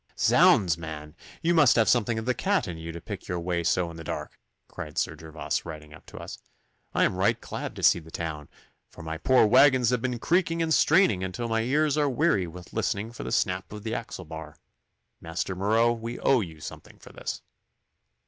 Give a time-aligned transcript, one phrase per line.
[0.17, 1.13] 'Zounds, man!
[1.43, 3.97] you must have something of the cat in you to pick your way so in
[3.97, 6.39] the dark,' cried Sir Gervas, riding up to us.
[6.95, 8.49] 'I am right glad to see the town,
[8.89, 12.73] for my poor waggons have been creaking and straining until my ears are weary with
[12.73, 14.55] listening for the snap of the axle bar.
[15.21, 17.43] Master Marot, we owe you something for this.